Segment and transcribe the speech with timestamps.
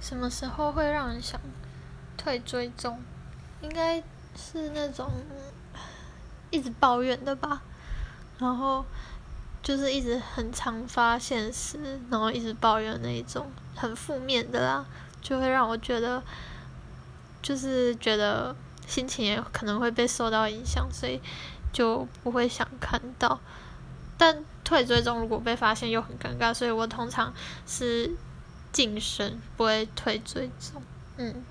[0.00, 1.40] 什么时候会让人想
[2.16, 3.00] 退追踪？
[3.60, 4.02] 应该
[4.34, 5.10] 是那种
[6.50, 7.62] 一直抱怨的吧，
[8.38, 8.84] 然后
[9.62, 14.86] 就是一直很常发现实，然后一直抱怨那一种很负面的啦，
[15.20, 16.22] 就会让我觉得，
[17.42, 18.56] 就是觉得
[18.86, 21.20] 心情也可能会被受到影响，所以
[21.72, 23.38] 就不会想看到。
[24.16, 27.32] 但退追踪如果被发现又很尴尬，所以我通常
[27.66, 28.10] 是
[28.72, 30.82] 晋升，不会退追踪。
[31.16, 31.44] 嗯。